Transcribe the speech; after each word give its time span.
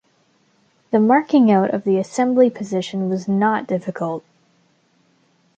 The 0.89 0.99
marking-out 0.99 1.75
of 1.75 1.83
the 1.83 1.99
assembly 1.99 2.49
position 2.49 3.07
was 3.07 3.27
not 3.27 3.67
difficult. 3.67 4.23